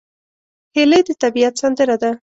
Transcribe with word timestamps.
هیلۍ 0.75 1.01
د 1.07 1.09
طبیعت 1.23 1.53
سندره 1.61 1.95
ده 2.01 2.11